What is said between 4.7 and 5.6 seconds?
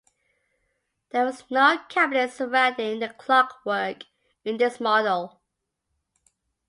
model.